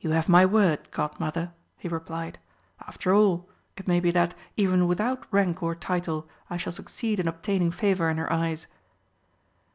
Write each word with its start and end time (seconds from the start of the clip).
"You 0.00 0.12
have 0.12 0.26
my 0.26 0.46
word, 0.46 0.90
Godmother," 0.90 1.52
he 1.76 1.86
replied. 1.86 2.38
"After 2.88 3.12
all, 3.12 3.46
it 3.76 3.86
may 3.86 4.00
be 4.00 4.10
that, 4.10 4.32
even 4.56 4.86
without 4.86 5.26
rank 5.30 5.62
or 5.62 5.74
title, 5.74 6.26
I 6.48 6.56
shall 6.56 6.72
succeed 6.72 7.20
in 7.20 7.28
obtaining 7.28 7.70
favour 7.70 8.08
in 8.08 8.16
her 8.16 8.32
eyes." 8.32 8.68